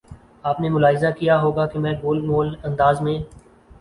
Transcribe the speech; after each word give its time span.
آپ 0.43 0.59
نے 0.59 0.69
ملاحظہ 0.69 1.11
کیا 1.19 1.39
ہو 1.41 1.51
گا 1.55 1.65
کہ 1.65 1.79
میں 1.79 1.93
گول 2.03 2.21
مول 2.21 2.53
انداز 2.63 3.01
میں 3.01 3.17